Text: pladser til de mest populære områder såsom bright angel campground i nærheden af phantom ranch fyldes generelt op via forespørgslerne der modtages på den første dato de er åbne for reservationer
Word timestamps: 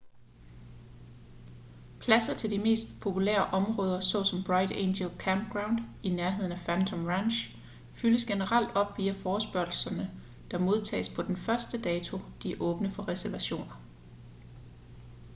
pladser 1.99 2.33
til 2.37 2.49
de 2.51 2.57
mest 2.59 3.01
populære 3.01 3.45
områder 3.45 3.99
såsom 3.99 4.43
bright 4.43 4.71
angel 4.71 5.11
campground 5.19 5.77
i 6.03 6.09
nærheden 6.09 6.51
af 6.51 6.57
phantom 6.57 7.05
ranch 7.05 7.57
fyldes 7.93 8.25
generelt 8.25 8.75
op 8.75 8.97
via 8.97 9.11
forespørgslerne 9.11 10.11
der 10.51 10.57
modtages 10.59 11.15
på 11.15 11.21
den 11.21 11.37
første 11.37 11.81
dato 11.81 12.19
de 12.43 12.51
er 12.51 12.57
åbne 12.61 12.91
for 12.91 13.07
reservationer 13.07 13.81